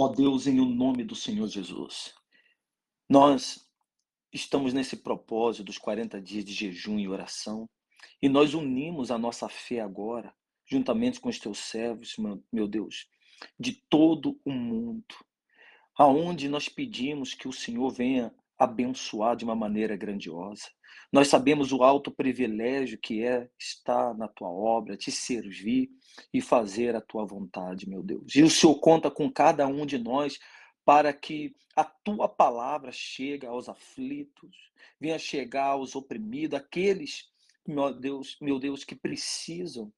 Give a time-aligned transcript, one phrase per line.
[0.00, 2.14] Ó Deus, em o nome do Senhor Jesus,
[3.08, 3.68] nós
[4.32, 7.68] estamos nesse propósito dos 40 dias de jejum e oração
[8.22, 10.32] e nós unimos a nossa fé agora,
[10.64, 12.14] juntamente com os teus servos,
[12.52, 13.08] meu Deus,
[13.58, 15.16] de todo o mundo,
[15.98, 20.64] aonde nós pedimos que o Senhor venha abençoar de uma maneira grandiosa.
[21.12, 25.90] Nós sabemos o alto privilégio que é estar na tua obra, te servir
[26.32, 28.34] e fazer a tua vontade, meu Deus.
[28.34, 30.38] E o Senhor conta com cada um de nós
[30.84, 34.56] para que a tua palavra chegue aos aflitos,
[34.98, 37.30] venha chegar aos oprimidos, aqueles,
[37.66, 39.92] meu Deus, meu Deus, que precisam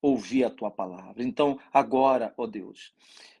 [0.00, 1.22] ouvir a tua palavra.
[1.22, 2.94] Então, agora, ó Deus,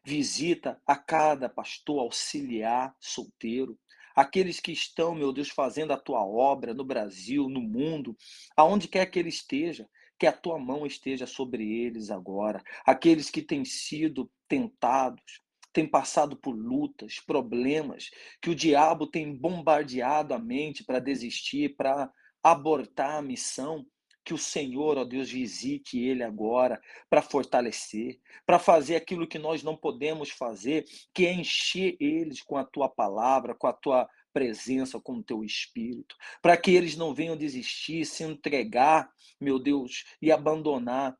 [0.04, 3.78] visita a cada pastor auxiliar solteiro,
[4.16, 8.16] aqueles que estão, meu Deus, fazendo a tua obra no Brasil, no mundo,
[8.56, 9.86] aonde quer que ele esteja,
[10.18, 15.42] que a tua mão esteja sobre eles agora, aqueles que têm sido tentados,
[15.72, 18.08] têm passado por lutas, problemas,
[18.40, 22.10] que o diabo tem bombardeado a mente para desistir, para
[22.42, 23.86] abortar a missão
[24.26, 29.62] que o Senhor, ó Deus, visite ele agora para fortalecer, para fazer aquilo que nós
[29.62, 35.00] não podemos fazer, que é encher eles com a tua palavra, com a tua presença,
[35.00, 39.08] com o teu espírito, para que eles não venham desistir, se entregar,
[39.40, 41.16] meu Deus, e abandonar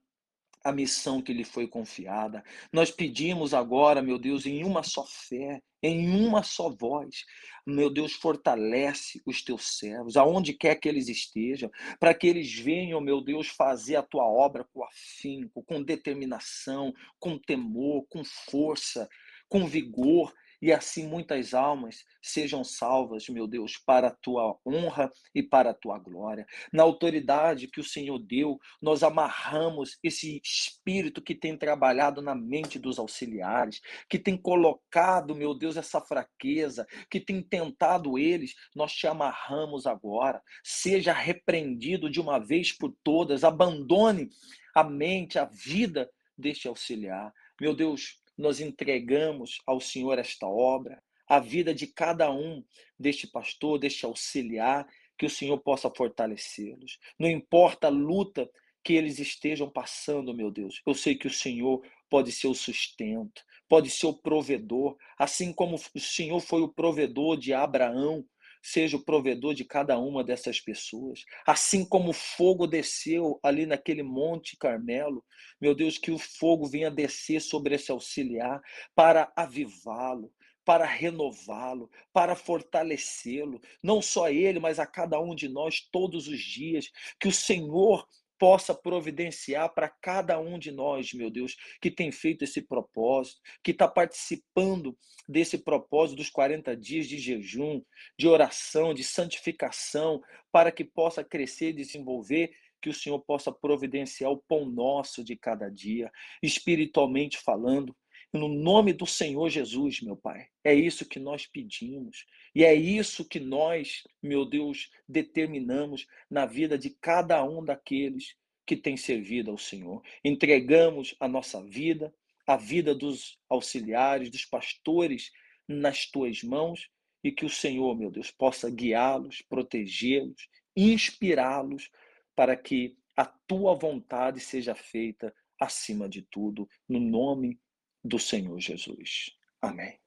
[0.66, 2.42] a missão que lhe foi confiada.
[2.72, 7.24] Nós pedimos agora, meu Deus, em uma só fé, em uma só voz.
[7.64, 13.00] Meu Deus, fortalece os teus servos, aonde quer que eles estejam, para que eles venham,
[13.00, 19.08] meu Deus, fazer a tua obra com afinco, com determinação, com temor, com força,
[19.48, 25.42] com vigor, e assim muitas almas sejam salvas, meu Deus, para a tua honra e
[25.42, 26.46] para a tua glória.
[26.72, 32.78] Na autoridade que o Senhor deu, nós amarramos esse espírito que tem trabalhado na mente
[32.78, 39.06] dos auxiliares, que tem colocado, meu Deus, essa fraqueza, que tem tentado eles, nós te
[39.06, 40.42] amarramos agora.
[40.64, 44.30] Seja repreendido de uma vez por todas, abandone
[44.74, 47.32] a mente, a vida deste auxiliar.
[47.60, 52.64] Meu Deus, nós entregamos ao Senhor esta obra, a vida de cada um
[52.98, 54.86] deste pastor, deste auxiliar,
[55.18, 56.98] que o Senhor possa fortalecê-los.
[57.18, 58.48] Não importa a luta
[58.84, 63.42] que eles estejam passando, meu Deus, eu sei que o Senhor pode ser o sustento,
[63.68, 68.24] pode ser o provedor, assim como o Senhor foi o provedor de Abraão,
[68.62, 71.24] seja o provedor de cada uma dessas pessoas.
[71.46, 75.24] Assim como o fogo desceu ali naquele Monte Carmelo,
[75.60, 78.60] meu Deus, que o fogo venha descer sobre esse auxiliar
[78.94, 80.32] para avivá-lo,
[80.64, 86.40] para renová-lo, para fortalecê-lo, não só ele, mas a cada um de nós todos os
[86.40, 86.90] dias.
[87.20, 88.06] Que o Senhor
[88.38, 93.70] possa providenciar para cada um de nós, meu Deus, que tem feito esse propósito, que
[93.70, 94.96] está participando
[95.28, 97.82] desse propósito dos 40 dias de jejum,
[98.18, 100.20] de oração, de santificação,
[100.52, 105.34] para que possa crescer e desenvolver que o Senhor possa providenciar o pão nosso de
[105.36, 106.10] cada dia,
[106.42, 107.96] espiritualmente falando,
[108.36, 110.48] no nome do Senhor Jesus, meu Pai.
[110.64, 112.26] É isso que nós pedimos.
[112.54, 118.34] E é isso que nós, meu Deus, determinamos na vida de cada um daqueles
[118.66, 120.02] que tem servido ao Senhor.
[120.24, 122.12] Entregamos a nossa vida,
[122.46, 125.30] a vida dos auxiliares, dos pastores
[125.68, 126.88] nas tuas mãos
[127.22, 131.90] e que o Senhor, meu Deus, possa guiá-los, protegê-los, inspirá-los
[132.34, 137.58] para que a tua vontade seja feita acima de tudo, no nome
[138.06, 139.30] do Senhor Jesus.
[139.60, 139.98] Amém.